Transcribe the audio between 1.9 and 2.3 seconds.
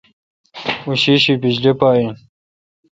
این۔